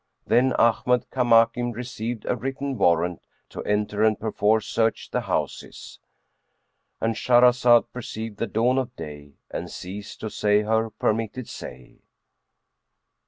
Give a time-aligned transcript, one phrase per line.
[0.25, 7.85] Then Ahmad Kamakim received a written warrant to enter and perforce search the houses;—And Shahrazad
[7.93, 11.99] perceived the dawn of day and ceased to say her permitted say.